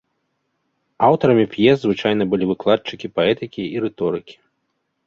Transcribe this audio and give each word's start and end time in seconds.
Аўтарамі 1.09 1.45
п'ес 1.53 1.77
звычайна 1.83 2.23
былі 2.33 2.45
выкладчыкі 2.53 3.07
паэтыкі 3.21 3.69
і 3.69 3.87
рыторыкі. 3.87 4.35